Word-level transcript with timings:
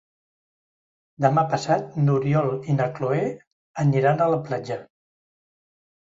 Demà 1.25 1.41
passat 1.49 1.99
n'Oriol 2.05 2.49
i 2.73 2.77
na 2.77 2.87
Cloè 2.95 3.19
aniran 3.83 4.23
a 4.27 4.31
la 4.37 4.41
platja. 4.47 4.79